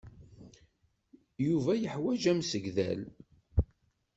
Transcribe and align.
Yuba 1.45 1.71
yeḥwaǧ 1.77 2.21
amsegdal. 2.31 3.01